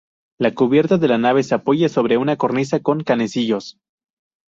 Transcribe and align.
La 0.39 0.55
cubierta 0.55 0.97
de 0.97 1.07
la 1.07 1.19
nave 1.19 1.43
se 1.43 1.53
apoya 1.53 1.87
sobre 1.87 2.17
una 2.17 2.35
"cornisa" 2.35 2.79
con 2.79 3.03
"canecillos". 3.03 3.77